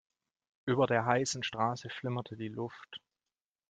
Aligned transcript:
Über 0.65 0.87
der 0.87 1.05
heißen 1.05 1.43
Straße 1.43 1.91
flimmerte 1.91 2.35
die 2.35 2.47
Luft. 2.47 3.01